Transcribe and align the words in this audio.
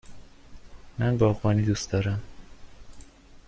من 0.99 1.17
باغبانی 1.17 1.65
دوست 1.65 1.91
دارم. 1.91 2.21